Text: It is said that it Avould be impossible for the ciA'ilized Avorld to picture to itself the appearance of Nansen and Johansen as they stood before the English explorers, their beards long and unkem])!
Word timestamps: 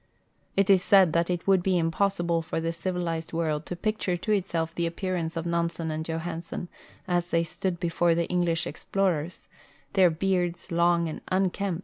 It 0.57 0.67
is 0.71 0.81
said 0.83 1.13
that 1.13 1.29
it 1.29 1.45
Avould 1.45 1.61
be 1.61 1.77
impossible 1.77 2.41
for 2.41 2.59
the 2.59 2.69
ciA'ilized 2.71 3.29
Avorld 3.33 3.65
to 3.65 3.75
picture 3.75 4.17
to 4.17 4.31
itself 4.31 4.73
the 4.73 4.87
appearance 4.87 5.37
of 5.37 5.45
Nansen 5.45 5.91
and 5.91 6.03
Johansen 6.03 6.69
as 7.07 7.29
they 7.29 7.43
stood 7.43 7.79
before 7.79 8.15
the 8.15 8.25
English 8.25 8.65
explorers, 8.65 9.47
their 9.93 10.09
beards 10.09 10.71
long 10.71 11.07
and 11.07 11.23
unkem])! 11.27 11.79